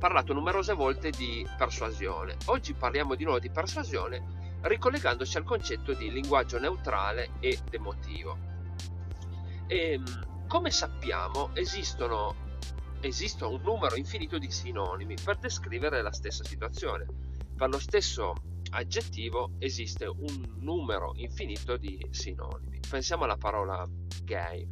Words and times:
parlato 0.00 0.32
numerose 0.32 0.72
volte 0.72 1.10
di 1.10 1.46
persuasione. 1.58 2.36
Oggi 2.46 2.72
parliamo 2.72 3.14
di 3.14 3.24
nuovo 3.24 3.38
di 3.38 3.50
persuasione 3.50 4.48
ricollegandoci 4.62 5.36
al 5.36 5.44
concetto 5.44 5.92
di 5.92 6.10
linguaggio 6.10 6.58
neutrale 6.58 7.32
ed 7.38 7.60
emotivo. 7.70 8.38
E, 9.66 9.92
ehm, 9.92 10.46
come 10.46 10.70
sappiamo 10.70 11.50
esistono, 11.54 12.34
esiste 13.00 13.44
un 13.44 13.60
numero 13.62 13.94
infinito 13.94 14.38
di 14.38 14.50
sinonimi 14.50 15.16
per 15.22 15.36
descrivere 15.36 16.00
la 16.00 16.12
stessa 16.12 16.44
situazione. 16.44 17.04
Per 17.54 17.68
lo 17.68 17.78
stesso 17.78 18.32
aggettivo 18.70 19.50
esiste 19.58 20.06
un 20.06 20.54
numero 20.60 21.12
infinito 21.16 21.76
di 21.76 22.06
sinonimi. 22.10 22.80
Pensiamo 22.88 23.24
alla 23.24 23.36
parola 23.36 23.86
gay. 24.24 24.66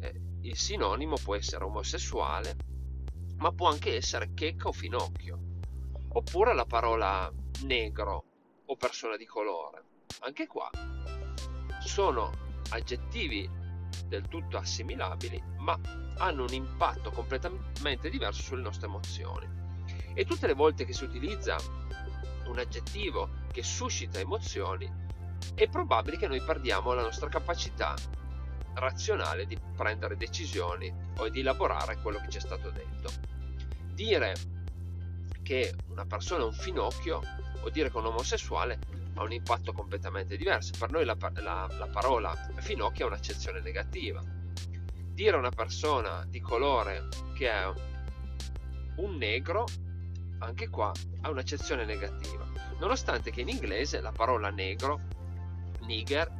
Eh, 0.00 0.20
il 0.40 0.56
sinonimo 0.56 1.14
può 1.22 1.36
essere 1.36 1.62
omosessuale, 1.62 2.56
ma 3.40 3.52
può 3.52 3.68
anche 3.68 3.96
essere 3.96 4.32
checca 4.34 4.68
o 4.68 4.72
finocchio. 4.72 5.38
Oppure 6.12 6.54
la 6.54 6.66
parola 6.66 7.30
negro 7.64 8.24
o 8.66 8.76
persona 8.76 9.16
di 9.16 9.26
colore. 9.26 9.84
Anche 10.20 10.46
qua 10.46 10.70
sono 11.84 12.30
aggettivi 12.70 13.48
del 14.06 14.28
tutto 14.28 14.56
assimilabili, 14.56 15.42
ma 15.58 15.78
hanno 16.18 16.42
un 16.42 16.52
impatto 16.52 17.10
completamente 17.10 18.10
diverso 18.10 18.42
sulle 18.42 18.62
nostre 18.62 18.86
emozioni. 18.86 19.48
E 20.14 20.24
tutte 20.24 20.46
le 20.46 20.54
volte 20.54 20.84
che 20.84 20.92
si 20.92 21.04
utilizza 21.04 21.56
un 22.46 22.58
aggettivo 22.58 23.30
che 23.52 23.62
suscita 23.62 24.18
emozioni, 24.18 25.08
è 25.54 25.68
probabile 25.68 26.18
che 26.18 26.28
noi 26.28 26.42
perdiamo 26.42 26.92
la 26.92 27.02
nostra 27.02 27.28
capacità 27.28 27.94
razionale 28.80 29.46
di 29.46 29.56
prendere 29.76 30.16
decisioni 30.16 30.92
o 31.18 31.28
di 31.28 31.40
elaborare 31.40 32.00
quello 32.00 32.18
che 32.18 32.28
ci 32.28 32.38
è 32.38 32.40
stato 32.40 32.70
detto. 32.70 33.12
Dire 33.94 34.34
che 35.42 35.74
una 35.88 36.06
persona 36.06 36.42
è 36.42 36.46
un 36.46 36.52
finocchio 36.52 37.20
o 37.60 37.70
dire 37.70 37.90
che 37.90 37.96
un 37.96 38.06
omosessuale 38.06 38.78
ha 39.14 39.22
un 39.22 39.32
impatto 39.32 39.72
completamente 39.72 40.36
diverso. 40.36 40.72
Per 40.78 40.90
noi 40.90 41.04
la, 41.04 41.16
la, 41.34 41.68
la 41.78 41.88
parola 41.88 42.34
finocchio 42.56 43.04
è 43.04 43.08
un'accezione 43.08 43.60
negativa. 43.60 44.22
Dire 45.12 45.36
a 45.36 45.38
una 45.38 45.50
persona 45.50 46.24
di 46.26 46.40
colore 46.40 47.08
che 47.34 47.50
è 47.50 47.72
un 48.96 49.16
negro, 49.16 49.66
anche 50.38 50.68
qua 50.70 50.92
ha 51.20 51.30
un'accezione 51.30 51.84
negativa. 51.84 52.46
Nonostante 52.78 53.30
che 53.30 53.42
in 53.42 53.48
inglese 53.48 54.00
la 54.00 54.12
parola 54.12 54.48
negro, 54.48 55.00
nigger, 55.80 56.39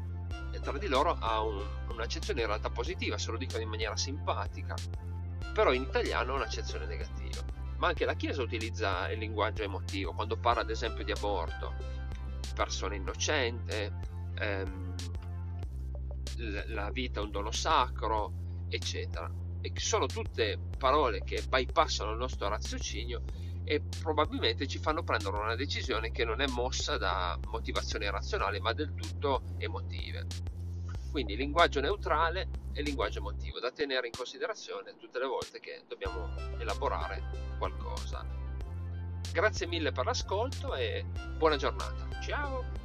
tra 0.60 0.78
di 0.78 0.88
loro 0.88 1.16
ha 1.18 1.40
un, 1.40 1.62
un'accezione 1.90 2.40
in 2.40 2.46
realtà 2.46 2.70
positiva, 2.70 3.18
se 3.18 3.30
lo 3.30 3.36
dicono 3.36 3.62
in 3.62 3.68
maniera 3.68 3.96
simpatica, 3.96 4.74
però 5.52 5.72
in 5.72 5.82
italiano 5.82 6.32
ha 6.32 6.36
un'accezione 6.36 6.86
negativa. 6.86 7.42
Ma 7.78 7.88
anche 7.88 8.04
la 8.04 8.14
Chiesa 8.14 8.42
utilizza 8.42 9.10
il 9.10 9.18
linguaggio 9.18 9.62
emotivo 9.62 10.12
quando 10.12 10.36
parla 10.36 10.60
ad 10.62 10.70
esempio 10.70 11.02
di 11.02 11.12
aborto, 11.12 11.74
persona 12.54 12.94
innocente, 12.94 13.92
ehm, 14.38 14.94
la 16.68 16.90
vita 16.90 17.20
è 17.20 17.22
un 17.22 17.30
dono 17.30 17.50
sacro, 17.50 18.32
eccetera. 18.68 19.30
E 19.62 19.72
sono 19.76 20.06
tutte 20.06 20.58
parole 20.78 21.22
che 21.22 21.42
bypassano 21.46 22.12
il 22.12 22.18
nostro 22.18 22.48
raziocinio 22.48 23.22
e 23.64 23.82
probabilmente 24.00 24.66
ci 24.66 24.78
fanno 24.78 25.02
prendere 25.02 25.36
una 25.36 25.54
decisione 25.54 26.10
che 26.10 26.24
non 26.24 26.40
è 26.40 26.46
mossa 26.48 26.96
da 26.98 27.38
motivazioni 27.46 28.08
razionali 28.10 28.60
ma 28.60 28.72
del 28.72 28.94
tutto 28.94 29.42
emotive. 29.58 30.26
Quindi 31.10 31.36
linguaggio 31.36 31.80
neutrale 31.80 32.48
e 32.72 32.82
linguaggio 32.82 33.18
emotivo 33.18 33.58
da 33.58 33.70
tenere 33.72 34.06
in 34.06 34.12
considerazione 34.16 34.94
tutte 34.96 35.18
le 35.18 35.26
volte 35.26 35.58
che 35.60 35.82
dobbiamo 35.88 36.32
elaborare 36.58 37.54
qualcosa. 37.58 38.24
Grazie 39.32 39.66
mille 39.66 39.92
per 39.92 40.06
l'ascolto 40.06 40.74
e 40.74 41.04
buona 41.36 41.56
giornata. 41.56 42.08
Ciao! 42.20 42.79